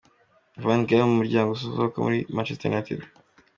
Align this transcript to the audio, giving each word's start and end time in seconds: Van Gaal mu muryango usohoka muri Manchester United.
Van 0.63 0.81
Gaal 0.87 1.05
mu 1.09 1.13
muryango 1.19 1.49
usohoka 1.53 1.97
muri 2.05 2.17
Manchester 2.35 2.67
United. 2.73 2.99